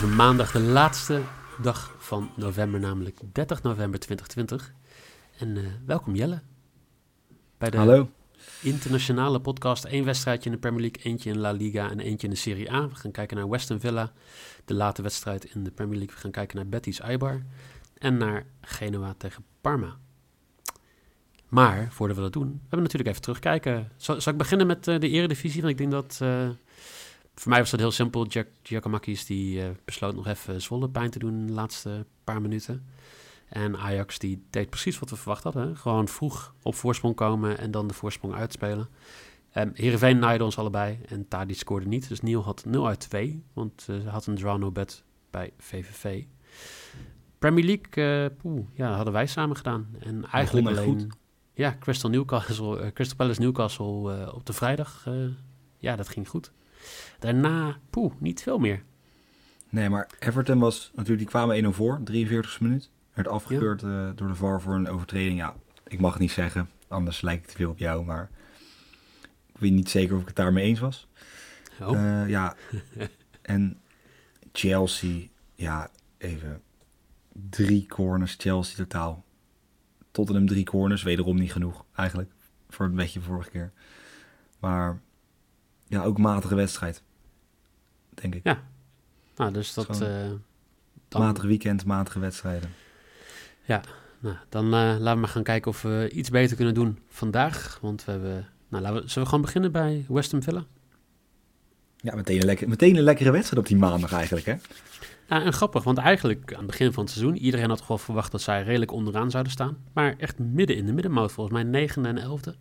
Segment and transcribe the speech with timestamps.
[0.00, 1.22] Is maandag de laatste
[1.62, 4.72] dag van november, namelijk 30 november 2020.
[5.38, 6.42] En eh, welkom Jelle.
[7.58, 8.10] Bij de Hallo.
[8.62, 9.84] internationale podcast.
[9.84, 12.72] Eén wedstrijdje in de Premier League, eentje in La Liga en eentje in de Serie
[12.72, 12.88] A.
[12.88, 14.12] We gaan kijken naar Weston Villa,
[14.64, 16.14] de late wedstrijd in de Premier League.
[16.14, 17.42] We gaan kijken naar Betis Eibar
[17.98, 19.96] en naar Genoa tegen Parma.
[21.48, 23.92] Maar, voordat we dat doen, we hebben natuurlijk even terugkijken.
[23.96, 25.60] Zal, zal ik beginnen met eh, de eredivisie?
[25.62, 26.18] Want ik denk dat...
[26.22, 26.48] eh,
[27.34, 28.26] voor mij was dat heel simpel.
[28.26, 32.40] Jack Giacomakis die eh, besloot nog even Zwolle pijn te doen in de laatste paar
[32.40, 32.86] minuten.
[33.48, 35.68] En Ajax die deed precies wat we verwacht hadden.
[35.68, 35.76] hè.
[35.76, 38.88] Gewoon vroeg op voorsprong komen en dan de voorsprong uitspelen.
[39.54, 42.08] Um, Heerenveen naaide ons allebei en Tadic scoorde niet.
[42.08, 45.52] Dus Niel had 0 uit 2, want eh, ze had een draw no bet bij
[45.58, 46.24] VVV.
[47.38, 49.88] Premier League, eh, poeh, ja, hadden wij samen gedaan.
[50.00, 51.00] En eigenlijk alleen...
[51.00, 51.06] goed.
[51.54, 55.08] Ja, Crystal, Newcastle, Crystal Palace Newcastle op de vrijdag.
[55.78, 56.52] ja, dat ging goed.
[57.18, 58.82] Daarna, poeh, niet veel meer.
[59.68, 62.90] Nee, maar Everton was natuurlijk, die kwamen 1-0 voor, 43 minuut.
[63.12, 65.38] Werd afgekeurd eh, door de VAR voor een overtreding.
[65.38, 65.54] Ja,
[65.86, 68.30] ik mag het niet zeggen, anders lijkt het veel op jou, maar
[69.52, 71.08] ik weet niet zeker of ik het daarmee eens was.
[71.80, 72.56] Oh, Eh, ja,
[73.42, 73.78] en
[74.52, 76.62] Chelsea, ja, even
[77.32, 79.24] drie corners, Chelsea totaal.
[80.10, 82.30] Tottenham drie corners, wederom niet genoeg eigenlijk,
[82.68, 83.72] voor het beetje vorige keer.
[84.58, 85.00] Maar
[85.90, 87.02] ja, ook matige wedstrijd,
[88.14, 88.44] denk ik.
[89.36, 89.86] nou, dus dat...
[89.86, 90.30] gewoon eh,
[91.08, 92.70] dan, Matig weekend, matige wedstrijden.
[94.18, 97.78] nou, dan eh, laten we maar gaan kijken of we iets beter kunnen doen vandaag.
[97.80, 98.48] Want we hebben...
[98.68, 100.64] Nou, laten we, zullen we gewoon beginnen bij West Ham Villa?
[101.96, 104.54] Ja, meteen een, lekker, meteen een lekkere wedstrijd op die maandag eigenlijk, hè?
[105.28, 107.36] Ja, en grappig, want eigenlijk aan het begin van het seizoen...
[107.36, 109.78] iedereen had wel verwacht dat zij redelijk onderaan zouden staan.
[109.92, 112.56] Maar echt midden in de middenmoot, volgens mij negende en elfde.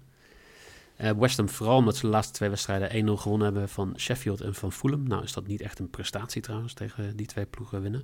[1.00, 4.42] Eh West Ham vooral omdat ze de laatste twee wedstrijden 1-0 gewonnen hebben van Sheffield
[4.42, 5.08] en van Fulham.
[5.08, 8.04] Nou is dat niet echt een prestatie trouwens, tegen die twee ploegen winnen.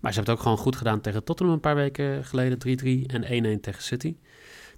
[0.00, 3.06] Maar ze hebben het ook gewoon goed gedaan tegen Tottenham een paar weken geleden, 3-3
[3.06, 4.16] en 1-1 tegen City.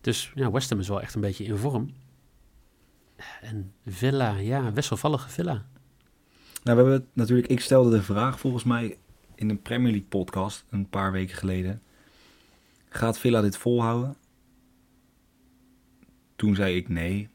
[0.01, 1.95] Dus ja, West Ham is wel echt een beetje in vorm.
[3.41, 5.67] En Villa, ja, wisselvallige Villa.
[6.63, 8.99] Nou, we hebben natuurlijk, ik stelde de vraag volgens mij
[9.35, 11.83] in een Premier League podcast een paar weken geleden.
[12.89, 14.17] Gaat Villa dit volhouden?
[16.37, 17.33] Toen zei ik nee.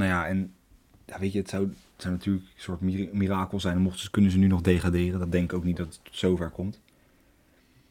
[0.00, 0.54] Nou ja, en
[1.06, 3.76] ja, weet je, het zou, het natuurlijk een soort mir- mirakel zijn.
[3.76, 5.18] En mochten ze, kunnen ze nu nog degraderen.
[5.18, 6.80] Dat denk ik ook niet dat het tot zover komt.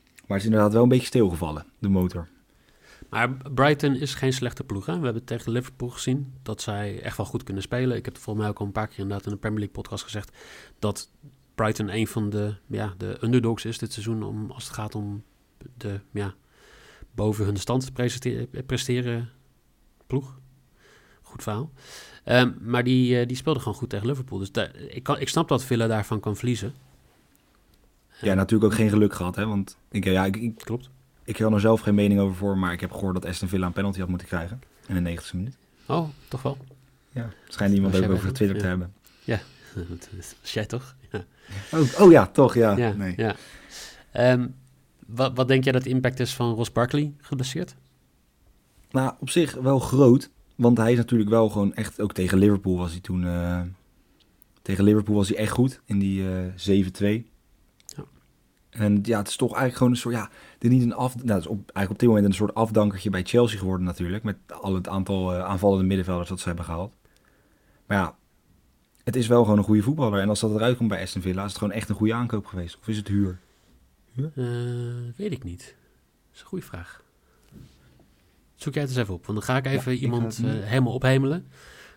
[0.06, 2.28] Maar het is inderdaad wel een beetje stilgevallen, de motor.
[3.10, 4.86] Maar Brighton is geen slechte ploeg.
[4.86, 5.00] Hè?
[5.00, 7.98] We hebben tegen Liverpool gezien dat zij echt wel goed kunnen spelen.
[7.98, 10.04] Ik heb volgens mij ook al een paar keer inderdaad in de Premier League podcast
[10.04, 10.38] gezegd...
[10.80, 11.12] dat
[11.56, 14.24] Brighton een van de, ja, de underdogs is dit seizoen...
[14.24, 15.24] Om, als het gaat om
[15.78, 16.36] de ja,
[17.12, 19.30] boven hun stand presteren, presteren
[20.08, 20.40] ploeg.
[21.30, 21.72] Goed verhaal.
[22.24, 24.40] Ehm, maar die, eh, die speelde gewoon goed tegen Liverpool.
[24.40, 26.74] Dus daar- ik, kan, ik snap dat Villa daarvan kan verliezen.
[28.22, 29.46] Ja, natuurlijk ook geen geluk gehad, hè.
[29.46, 30.90] Want ik, ja, ik, ik, Klopt.
[31.24, 32.58] ik kan er zelf geen mening over voor.
[32.58, 34.62] Maar ik heb gehoord dat Aston Villa een penalty had moeten krijgen.
[34.88, 35.58] In de 90ste minuut.
[35.86, 36.58] Oh, toch wel?
[37.12, 38.94] Ja, schijnt iemand ook over Twitter te hebben.
[39.90, 40.10] Dat
[40.42, 40.96] is jij toch?
[41.12, 41.24] Ja.
[41.72, 42.78] Oh, oh ja, toch, ja.
[42.78, 43.14] Ja, nee.
[43.18, 43.36] ja.
[44.12, 44.48] Ehm,
[45.06, 47.76] wat, wat denk jij dat de impact is van Ross Barkley geblesseerd?
[48.92, 50.30] Nou, op zich wel groot.
[50.60, 52.02] Want hij is natuurlijk wel gewoon echt...
[52.02, 53.26] Ook tegen Liverpool was hij toen...
[53.26, 53.62] eh,
[54.62, 55.82] tegen Liverpool was hij echt goed.
[55.86, 57.28] In die eh 7-2.
[57.86, 58.04] Ja.
[58.70, 60.16] En ja, het is toch eigenlijk gewoon een soort...
[60.16, 61.16] Ja, dit niet een af...
[61.16, 64.24] Nou, het is op, eigenlijk op dit moment een soort afdankertje bij Chelsea geworden natuurlijk.
[64.24, 66.94] Met al het aantal eh, aanvallende middenvelders dat ze hebben gehaald.
[67.86, 68.16] Maar ja,
[69.04, 70.22] het is wel gewoon een goede voetballer.
[70.22, 71.44] En als dat eruit komt bij Aston Villa...
[71.44, 72.78] is het gewoon echt een goede aankoop geweest.
[72.80, 73.40] Of is het huur?
[74.16, 74.46] Eh,
[75.16, 75.76] weet ik niet.
[76.28, 77.04] Dat is een goede vraag.
[78.60, 81.48] Zoek jij het eens even op, want dan ga ik even iemand eh, helemaal ophemelen.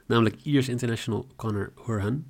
[0.06, 2.24] Namelijk Ierse International Connor Horan.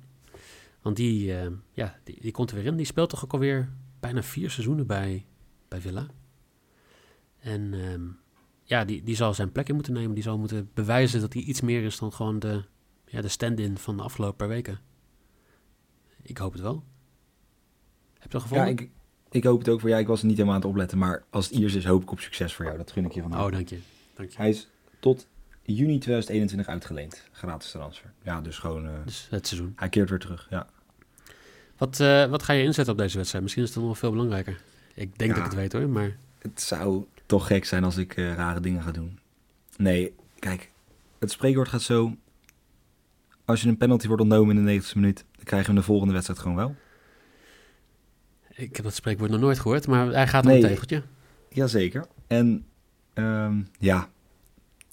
[0.81, 2.75] Want die, eh, ja, die, die komt er weer in.
[2.75, 3.69] Die speelt toch ook alweer
[3.99, 5.25] bijna vier seizoenen bij,
[5.67, 6.07] bij Villa.
[7.39, 8.01] En ehm,
[8.63, 10.13] ja, die, die zal zijn plek in moeten nemen.
[10.13, 12.63] Die zal moeten bewijzen dat hij iets meer is dan gewoon de,
[13.05, 14.79] ja, de stand-in van de afgelopen paar weken.
[16.21, 16.83] Ik hoop het wel.
[18.19, 18.85] Heb je dat Ja, gevonden?
[18.85, 18.89] ik,
[19.29, 20.01] ik hoop het ook voor jou.
[20.01, 22.11] Ik was er niet helemaal aan het opletten, maar als het Iers is, hoop ik
[22.11, 22.77] op succes voor jou.
[22.77, 23.45] Dat gun ik je van harte.
[23.45, 23.79] Oh, dank je.
[24.13, 24.37] Dank je.
[24.37, 24.67] Hij is
[24.99, 25.27] tot
[25.61, 27.27] juni 2021 uitgeleend.
[27.31, 28.11] Gratis transfer.
[28.23, 28.85] Ja, dus gewoon...
[28.87, 29.73] eh, Dus het seizoen.
[29.75, 30.67] hij keert weer terug, ja.
[31.77, 33.43] Wat, eh, wat ga je inzetten op deze wedstrijd?
[33.43, 34.61] Misschien is het dan nog veel belangrijker.
[34.93, 35.35] Ik denk Ja.
[35.37, 38.59] dat ik het weet hoor, maar Het zou toch gek zijn als ik eh, rare
[38.59, 39.19] dingen ga doen.
[39.77, 40.71] Nee, kijk.
[41.19, 42.15] Het spreekwoord gaat zo...
[43.45, 45.25] Als je een penalty wordt ontnomen in de 90ste minuut...
[45.35, 46.75] dan krijgen we de volgende wedstrijd gewoon wel.
[48.49, 49.87] ik heb dat spreekwoord nog nooit gehoord.
[49.87, 50.61] Maar hij gaat op Nee.
[50.61, 51.03] een tegeltje.
[51.49, 52.05] Jazeker.
[52.27, 52.65] En
[53.13, 54.09] ehm, ja,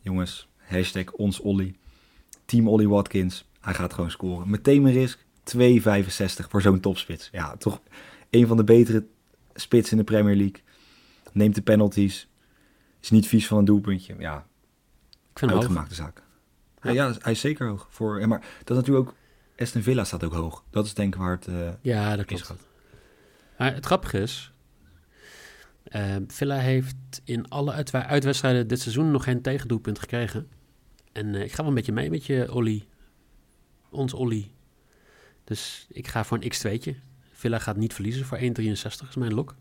[0.02, 1.74] jongens, hashtag ons Olly.
[2.44, 3.48] Team Olly Watkins.
[3.60, 4.50] Hij gaat gewoon scoren.
[4.50, 5.24] Meteen mijn risk.
[5.44, 7.28] 2,65 voor zo'n topspits.
[7.32, 7.80] Ja, toch
[8.30, 9.06] een van de betere
[9.54, 10.62] spits in de Premier League.
[11.32, 12.28] Neemt de penalties.
[13.00, 14.14] Is niet vies van een doelpuntje.
[14.18, 14.46] Ja,
[15.32, 15.60] Ik vind hoog.
[15.60, 16.22] uitgemaakte zaak.
[16.82, 17.86] Ja, ja, hij is zeker hoog.
[17.90, 19.14] Voor, maar dat is natuurlijk ook...
[19.58, 20.64] Aston Villa staat ook hoog.
[20.70, 21.46] Dat is denk ik waar het...
[21.46, 22.66] eh, Ja, dat is klopt.
[23.58, 24.52] Maar het grappige is...
[25.82, 30.48] eh, Villa heeft in alle uitwedstrijden dit seizoen nog geen tegendoelpunt gekregen.
[31.12, 32.86] En eh, ik ga wel een beetje mee met je Olly.
[33.90, 34.50] Ons Olly.
[35.44, 36.94] Dus ik ga voor een x2'tje.
[37.32, 38.44] Villa gaat niet verliezen voor 1,63
[39.08, 39.54] is mijn lok.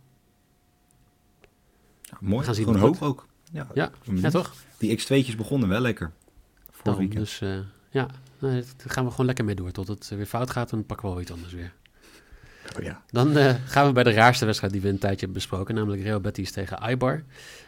[2.02, 2.46] ja, mooi.
[2.46, 3.28] Gaan zien Gewoon hoog ook.
[3.52, 3.92] Ja, Ja.
[4.04, 4.54] Ja, toch?
[4.78, 6.12] Die X2'tjes begonnen wel lekker.
[6.72, 7.20] Voor weekend.
[7.20, 8.08] dus eh, ja,
[8.40, 9.72] daar gaan we gewoon lekker mee door.
[9.72, 11.74] Tot het weer fout gaat, dan pakken we wel iets anders weer.
[12.78, 13.04] Oh, ja.
[13.08, 16.02] Dan eh, gaan we bij de raarste wedstrijd die we een tijdje hebben besproken, namelijk
[16.02, 17.24] Real Betis tegen Eibar.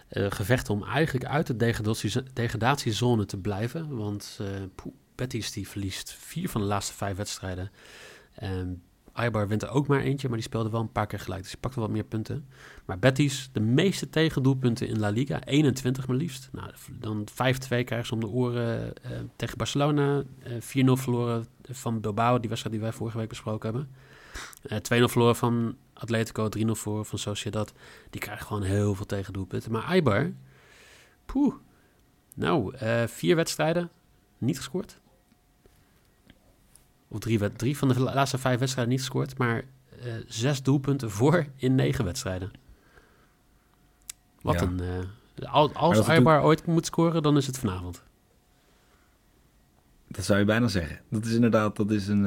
[0.07, 4.39] Eh gevecht om eigenlijk uit de degradatie- degradatiezone te blijven, want
[4.75, 7.71] poeh, Betis die verliest vier van de laatste vijf wedstrijden.
[8.33, 8.81] En
[9.13, 11.51] Eibar wint er ook maar eentje, maar die speelde wel een paar keer gelijk, dus
[11.51, 12.47] die pakte wat meer punten.
[12.85, 16.49] Maar Betis, de meeste tegendoelpunten in La Liga, 21 maar liefst.
[16.51, 16.69] Nou,
[16.99, 17.33] dan 5-2
[17.67, 18.93] krijgen ze om de oren
[19.35, 23.89] tegen Barcelona, eh 4-0 verloren van Bilbao, die wedstrijd die wij vorige week besproken hebben.
[24.61, 27.73] Eh 2-0 verloren van Atletico, 3-0 voor van Sociedad.
[28.09, 29.71] Die krijgen gewoon heel veel tegendoelpunten.
[29.71, 30.31] Maar Eibar,
[31.25, 31.55] poeh.
[32.35, 33.89] Nou, eh, vier wedstrijden,
[34.37, 34.99] niet gescoord.
[37.07, 39.37] Of drie, van de la- laatste vijf wedstrijden niet gescoord.
[39.37, 39.63] Maar
[40.01, 42.51] eh, zes doelpunten voor in negen wedstrijden.
[44.41, 44.61] Wat Ja.
[44.61, 44.79] een...
[44.79, 48.03] eh, als is Eibar ooit moet scoren, dan is het vanavond.
[50.07, 51.01] Dat zou je bijna zeggen.
[51.09, 52.25] Dat is inderdaad, dat is een...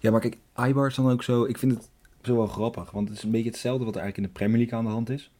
[0.00, 1.44] Ja, maar kijk, Ibar is dan ook zo...
[1.44, 1.90] Ik vind het
[2.22, 4.58] zo wel grappig, want het is een beetje hetzelfde wat er eigenlijk in de Premier
[4.58, 5.30] League aan de hand is.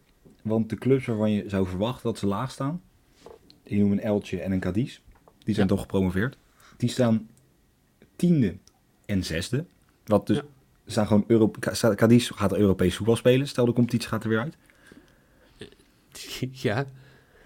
[0.43, 2.83] Want de clubs waarvan je zou verwachten dat ze laag staan...
[3.63, 5.01] Ik noem een Elche en een Cadiz.
[5.45, 5.73] Die zijn Ja.
[5.73, 6.37] toch gepromoveerd.
[6.77, 7.29] Die staan
[8.17, 8.57] tiende
[9.07, 9.65] en zesde.
[10.05, 10.37] Wat dus...
[10.37, 10.43] Ja.
[10.87, 11.51] Staan gewoon Euro...
[11.51, 13.49] Ca- Cadiz gaat Europees voetbal spelen.
[13.49, 14.57] Stel de competitie gaat er weer uit.
[16.51, 16.85] ja.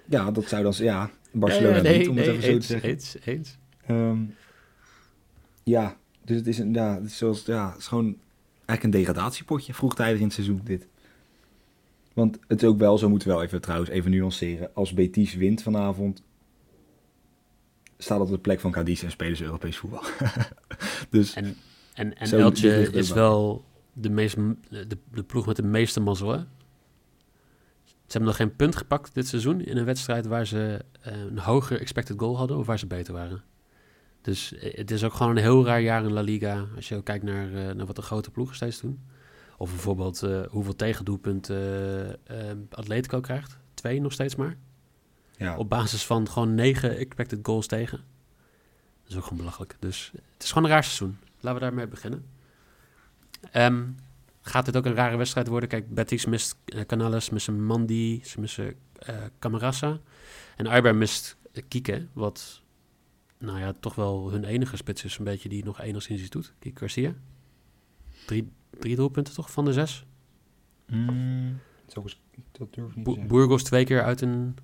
[0.05, 0.73] Ja, dat zou dan...
[0.77, 2.89] Ja, Barcelona ja, nee, niet, om het nee, even zo eens, te zeggen.
[2.91, 3.57] eens, eens.
[3.87, 4.19] Ehm,
[5.63, 8.17] ja, dus het is, een, ja, het is, zoals, ja, het is gewoon
[8.65, 10.87] eigenlijk een degradatiepotje vroegtijdig in het seizoen dit.
[12.13, 14.75] Want het is ook wel, zo moeten we wel even trouwens even nuanceren.
[14.75, 16.23] Als Betis wint vanavond,
[17.99, 20.03] staat dat op de plek van Cadiz en spelen ze Europees voetbal.
[21.11, 21.57] dus En,
[21.95, 24.37] en, en Elche is wel de, meest,
[24.69, 26.29] de, de ploeg met de meeste mazzel.
[26.29, 26.39] hè?
[28.07, 31.39] Ze hebben nog geen punt gepakt dit seizoen in een wedstrijd waar ze eh, een
[31.39, 33.43] hoger expected goal hadden of waar ze beter waren.
[34.25, 37.03] Dus eh, het is ook gewoon een heel raar jaar in La Liga als je
[37.03, 39.01] kijkt naar, eh, naar wat de grote ploegen steeds doen.
[39.57, 41.57] Of bijvoorbeeld eh, hoeveel tegendoelpunten
[42.27, 43.59] eh, eh, Atletico krijgt.
[43.75, 44.57] Twee nog steeds maar.
[45.37, 47.99] ja, Op basis van gewoon negen expected goals tegen.
[49.03, 49.77] Dat is ook gewoon belachelijk.
[49.79, 51.19] Dus het is gewoon een raar seizoen.
[51.41, 52.27] Laten we daarmee beginnen.
[53.51, 53.85] Ehm,
[54.41, 55.69] gaat dit ook een rare wedstrijd worden?
[55.69, 56.57] Kijk, Betis mist
[56.87, 58.75] Canales, missen Mandi, ze missen
[59.39, 60.01] Camarasa.
[60.57, 61.37] En Eibar mist
[61.69, 62.63] Kike, wat
[63.45, 66.55] nou ja, toch wel hun enige spits is, een beetje die nog enigszins iets doet.
[66.59, 67.15] Kike Garcia.
[68.27, 70.07] Drie, drie doelpunten toch van de zes?
[70.87, 71.59] Mm,
[72.53, 73.27] dat durf ik niet Bo-.
[73.27, 74.57] Burgos twee keer uit een...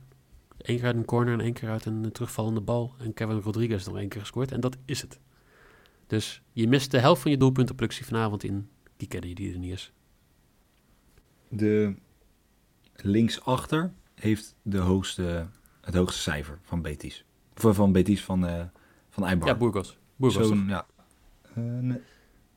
[0.56, 2.94] één keer uit een corner en één keer uit een terugvallende bal.
[2.98, 4.52] En Kevin Rodriguez nog één keer gescoord.
[4.52, 5.20] En dat is het.
[6.06, 9.72] Dus je mist de helft van je doelpuntenproductie vanavond in die caddy die er niet
[9.72, 9.92] is.
[11.48, 11.94] De
[12.94, 15.48] linksachter heeft de hoogste,
[15.80, 17.24] het hoogste cijfer van Betis.
[17.64, 18.62] Of van Betis van, eh
[19.10, 19.48] van Eibar.
[19.48, 19.98] Ja, Burgos.
[20.16, 20.86] Burgos Zo'n, ja.
[21.54, 22.00] Eh, nee.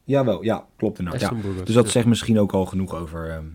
[0.04, 1.22] Jawel, ja, klopt inderdaad.
[1.22, 1.28] Ja.
[1.28, 1.66] Aston Burgos.
[1.66, 1.92] Dus dat Ja.
[1.92, 3.30] zegt misschien ook al genoeg over...
[3.30, 3.46] ehm,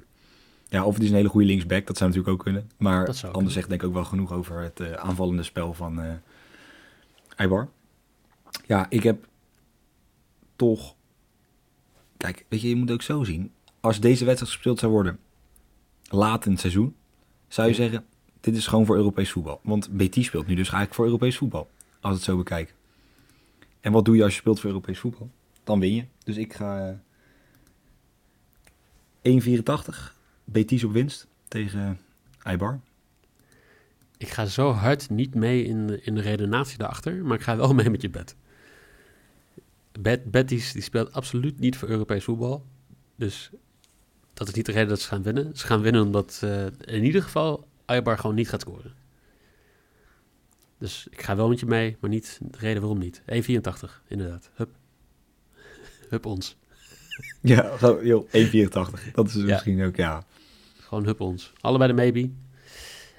[0.69, 2.71] ja, of het is een hele goede linksback, dat zou natuurlijk ook kunnen.
[2.77, 3.53] Maar Dat zou anders kunnen.
[3.53, 6.13] zegt denk ik ook wel genoeg over het eh, aanvallende spel van eh
[7.37, 7.69] Eibar.
[8.67, 9.27] Ja, ik heb
[10.57, 10.95] toch...
[12.17, 13.53] Kijk, weet je, je moet ook zo zien.
[13.81, 15.19] Als deze wedstrijd gespeeld zou worden
[16.11, 16.97] laat in het seizoen,
[17.49, 17.81] zou je Ja.
[17.81, 18.07] zeggen,
[18.41, 19.61] dit is gewoon voor Europees voetbal.
[19.63, 22.75] Want Betis speelt nu dus eigenlijk voor Europees voetbal, als het zo bekijkt.
[23.81, 25.31] En wat doe je als je speelt voor Europees voetbal?
[25.65, 26.05] Dan win je.
[26.25, 26.99] Dus ik ga...
[29.23, 30.13] eh, 1,84.
[30.45, 31.99] Betis op winst tegen
[32.43, 32.81] Eibar.
[34.17, 37.57] Ik ga zo hard niet mee in, de- in de redenatie daarachter, maar ik ga
[37.57, 38.37] wel mee met je bed.
[40.01, 42.65] Bet, Betis die speelt absoluut niet voor Europees voetbal.
[43.17, 43.51] Dus
[44.35, 45.57] dat is niet de reden dat ze gaan winnen.
[45.57, 48.95] Ze gaan winnen omdat eh, in ieder geval Eibar gewoon niet gaat scoren.
[50.79, 53.21] Dus ik ga wel met je mee, maar niet de reden waarom niet.
[53.21, 54.51] 1,84 inderdaad.
[54.55, 54.71] Hup.
[56.11, 56.57] Hup ons.
[57.41, 59.13] Ja, joh, 1,84.
[59.13, 59.43] Dat is Ja.
[59.45, 60.25] misschien ook, ja.
[60.81, 61.53] Gewoon hup ons.
[61.61, 62.31] Allebei de maybe.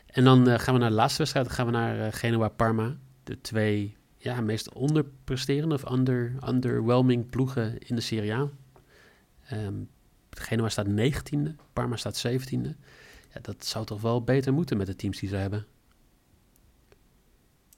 [0.06, 1.46] En dan eh, gaan we naar de laatste wedstrijd.
[1.46, 2.98] Dan gaan we naar eh, Genoa-Parma.
[3.24, 8.50] De twee ja, meest onderpresterende of under, underwhelming ploegen in de Serie A.
[9.46, 9.74] Ehm,
[10.30, 12.70] Genoa staat 19e, Parma staat 17e.
[13.34, 15.66] Ja, dat zou toch wel beter moeten met de teams die ze hebben.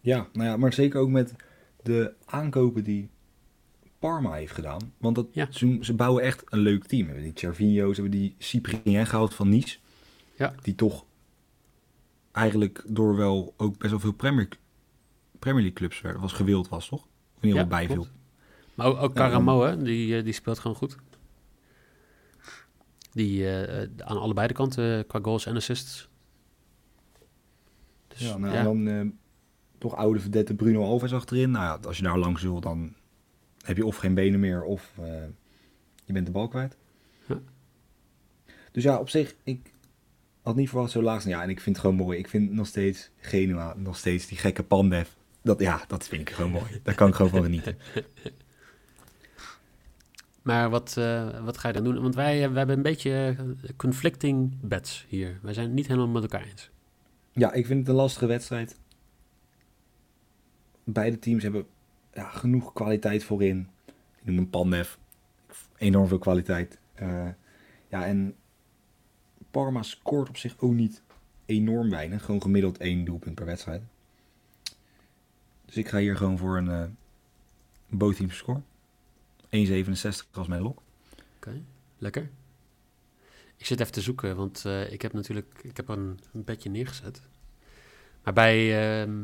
[0.02, 1.34] Ja, nou ja, maar zeker ook met
[1.84, 3.10] de aankopen die
[4.00, 4.94] Parma heeft gedaan.
[4.98, 5.48] Want dat, Ja.
[5.52, 7.02] ze, ze bouwen echt een leuk team.
[7.02, 9.78] Ze hebben die Cervinho's, hebben die Cyprien gehaald van Nice.
[10.38, 10.54] Ja.
[10.62, 11.06] Die toch
[12.32, 14.48] eigenlijk door wel ook best wel veel Premier,
[15.40, 16.22] Premier League clubs werden.
[16.22, 17.08] Was gewild was, toch?
[17.40, 18.08] In ieder geval Ja, bijviel.
[18.76, 20.98] Maar ook, Caramo, hè, die, eh, die speelt gewoon goed.
[23.12, 26.10] Die eh, eh, aan allebei de kanten eh, qua goals en assists.
[28.08, 28.60] Dus, Ja, nou, ja.
[28.60, 29.06] en dan eh,
[29.78, 31.52] toch oude verdette Bruno Alves achterin.
[31.52, 32.94] Nou ja, als je daar langs wil, dan
[33.62, 34.92] heb je of geen benen meer of
[36.06, 36.78] je bent de bal kwijt.
[37.28, 37.40] Ja.
[38.72, 39.74] Dus ja, op zich, ik
[40.42, 41.24] had niet verwacht zo laag.
[41.24, 42.18] Ja, en ik vind het gewoon mooi.
[42.18, 45.10] Ik vind nog steeds Genua, nog steeds die gekke Pandev.
[45.44, 46.80] Dat, ja, dat vind ik gewoon mooi.
[46.84, 47.78] Daar kan ik gewoon van genieten.
[50.42, 52.02] Maar wat, eh, wat ga je dan doen?
[52.02, 55.40] Want wij, eh, we hebben een beetje eh, conflicting bets hier.
[55.42, 56.70] Wij zijn het niet helemaal met elkaar eens.
[57.32, 58.80] Ja, ik vind het een lastige wedstrijd.
[60.84, 61.66] Beide teams hebben
[62.14, 63.68] ja, genoeg kwaliteit voorin.
[63.86, 64.96] Ik noem een Pandev.
[65.78, 66.80] Enorm veel kwaliteit.
[67.90, 68.36] Ja, en
[69.52, 71.02] Parma scoort op zich ook niet
[71.46, 72.26] enorm weinig.
[72.26, 73.82] Gewoon gemiddeld één doelpunt per wedstrijd.
[75.66, 76.98] Dus ik ga hier gewoon voor een
[77.88, 78.62] both teams score.
[79.56, 80.82] 1,67 als mijn lok.
[81.36, 81.62] Oké,
[81.98, 82.30] lekker.
[83.58, 86.70] Ik zit even te zoeken, want eh, ik heb natuurlijk ik heb een, een bedje
[86.70, 87.22] neergezet.
[88.24, 89.18] Maar bij, ehm,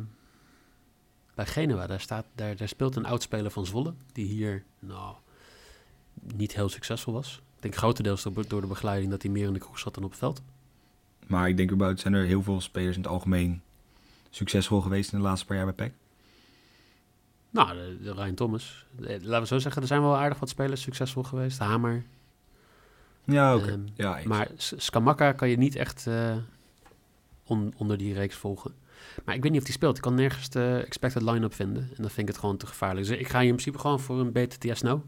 [1.35, 5.15] bij Genua, daar, staat, daar, daar speelt een oudspeler van Zwolle, die hier nou,
[6.13, 7.41] niet heel succesvol was.
[7.55, 10.03] Ik denk grotendeels door, door de begeleiding dat hij meer in de kroeg zat dan
[10.03, 10.41] op het veld.
[11.27, 13.61] Maar ik denk überhaupt zijn er heel veel spelers in het algemeen
[14.29, 15.93] succesvol geweest in de laatste paar jaar bij PEC.
[17.57, 18.85] Nou, de, de Ryan Thomas.
[18.99, 21.59] Eh, Laten we zo zeggen, er zijn wel aardig wat spelers succesvol geweest.
[21.59, 22.03] Hamer.
[23.23, 23.67] Ja, oké.
[23.71, 24.19] Ehm, ja.
[24.25, 26.35] Maar Skamaka kan je niet echt eh,
[27.43, 28.73] on- onder die reeks volgen.
[29.25, 29.95] Maar ik weet niet of die speelt.
[29.95, 31.81] Ik kan nergens de expected line-up vinden.
[31.83, 33.07] En dan vind ik het gewoon te gevaarlijk.
[33.07, 34.99] Dus ik ga hier in principe gewoon voor een BTTS nou.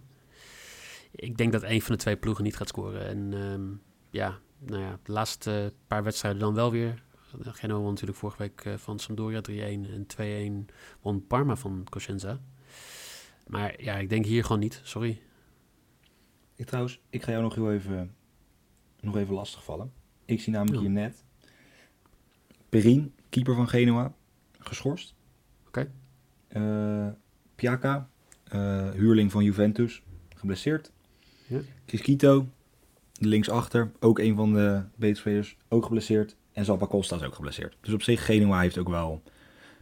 [1.12, 3.08] Ik denk dat een van de twee ploegen niet gaat scoren.
[3.08, 3.62] En ehm,
[4.10, 7.03] ja, nou ja, de laatste paar wedstrijden dan wel weer.
[7.41, 12.39] Genoa won natuurlijk vorige week eh, van Sampdoria 3-1 en 2-1 won Parma van Cosenza.
[13.48, 14.81] Maar ja, ik denk hier gewoon niet.
[14.83, 15.21] Sorry.
[16.55, 18.15] Ik trouwens, ik ga jou nog heel even,
[19.00, 19.91] nog even lastigvallen.
[20.25, 20.81] Ik zie namelijk Ja.
[20.81, 21.24] hier net
[22.69, 24.13] Perin, keeper van Genua,
[24.59, 25.15] geschorst.
[25.67, 25.91] Oké.
[26.48, 27.07] Eh,
[27.55, 28.09] Piaka,
[28.43, 30.03] eh, huurling van Juventus,
[30.36, 30.91] geblesseerd.
[31.48, 31.59] Ja.
[31.86, 32.48] Kiskito,
[33.13, 36.36] linksachter, ook een van de beterspelers, ook geblesseerd.
[36.60, 37.75] En Zappa Costa is ook geblesseerd.
[37.82, 39.22] Dus op zich, Genua heeft ook wel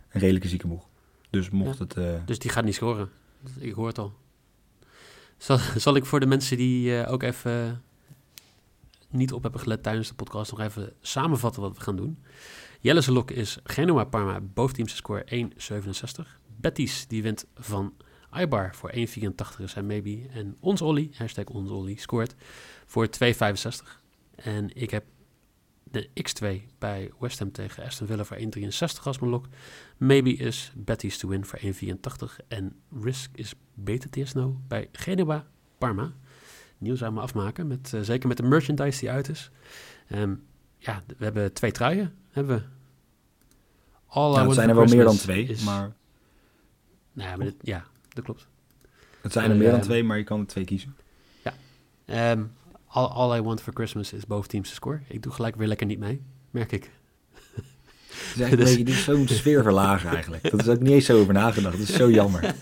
[0.10, 0.88] een redelijke ziekenboeg.
[1.30, 1.84] Dus mocht Ja.
[1.84, 1.98] het...
[1.98, 3.10] eh, Dus die gaat niet scoren.
[3.60, 4.14] Ik hoor het al.
[5.38, 7.82] Zal, zal ik voor de mensen die eh, ook even
[9.10, 12.24] niet op hebben gelet tijdens de podcast nog even samenvatten wat we gaan doen.
[12.80, 16.28] Jelle's lok is Genoa Parma, boventeams score 1,67.
[16.56, 17.94] Betis die wint van
[18.34, 18.98] Ibar voor 1,84
[19.60, 20.20] is zijn maybe.
[20.30, 22.36] En ons Olly, hashtag ons Olly, scoort
[22.86, 24.00] voor 2,65.
[24.36, 25.04] En ik heb
[25.98, 29.46] de X2 bij West Ham tegen Aston Villa voor 1,63 als mijn lok.
[29.98, 32.36] Maybe is Betis to win voor 1,84.
[32.48, 36.12] En Risk is beter TS nou bij Genua Parma.
[36.78, 39.50] Nieuws aan me afmaken, met, eh, zeker met de merchandise die uit is.
[40.08, 40.34] Ehm,
[40.78, 42.64] ja, we hebben twee truien, hebben we.
[44.08, 45.96] All nou, het zijn er wel meer dan twee, is- maar...
[47.14, 48.48] Nou ja, maar dit- ja, dat klopt.
[49.22, 50.96] Het zijn er meer dan Ehm, twee, maar je kan er twee kiezen.
[52.06, 52.44] Ehm,
[52.98, 55.00] all, all I Want for Christmas is boven teams te score.
[55.08, 56.84] Ik doe gelijk weer lekker niet mee, merk ik.
[57.54, 60.50] Het is eigenlijk een Dus- dit is zo'n sfeer verlagen eigenlijk.
[60.52, 61.78] Dat is ook niet eens zo over nagedacht.
[61.78, 62.54] Dat is zo jammer.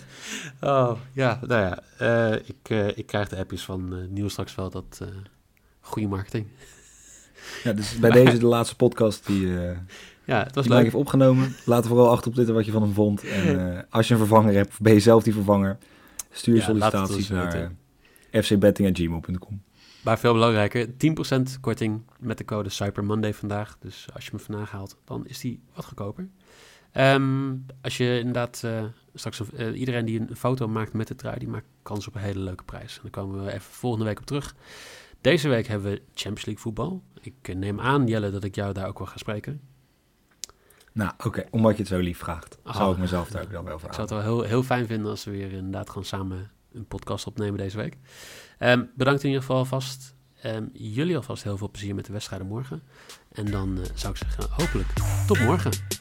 [0.61, 1.79] Oh, ja, nou ja.
[1.97, 5.01] eh, ik, eh, ik krijg de appjes van Nieuws straks wel dat
[5.81, 6.45] goede marketing.
[7.63, 9.47] Ja, dus bij deze de laatste podcast die,
[10.25, 10.83] Ja, het was die leuk.
[10.83, 11.55] heeft opgenomen.
[11.65, 13.23] Laat er vooral achter op Twitter wat je van hem vond.
[13.23, 15.77] En als je een vervanger hebt, ben je zelf die vervanger,
[16.31, 17.71] stuur Ja, sollicitaties naar
[18.31, 19.61] fcbetting.gmail.com.
[20.05, 23.77] Maar veel belangrijker, 10% korting met de code Cyber Monday vandaag.
[23.79, 26.29] Dus als je hem vandaag haalt, dan is die wat goedkoper.
[26.91, 28.83] Ehm, als je inderdaad uh,
[29.13, 32.21] straks uh, iedereen die een foto maakt met de trui, die maakt kans op een
[32.21, 32.95] hele leuke prijs.
[32.95, 34.55] En daar komen we even volgende week op terug.
[35.21, 37.03] Deze week hebben we Champions League voetbal.
[37.21, 39.61] Ik neem aan, Jelle, dat ik jou daar ook wel ga spreken.
[40.91, 43.65] Nou, oké, omdat je het zo lief vraagt, oh, zou ik mezelf daar ook dan
[43.65, 44.01] wel vragen.
[44.01, 46.87] Ik zou het wel heel, heel fijn vinden als we weer inderdaad gewoon samen een
[46.87, 47.97] podcast opnemen deze week.
[48.59, 50.15] Um, bedankt in ieder geval alvast.
[50.45, 52.83] Um, jullie alvast heel veel plezier met de wedstrijden morgen.
[53.31, 54.93] En dan uh, zou ik zeggen, hopelijk
[55.27, 55.94] tot morgen.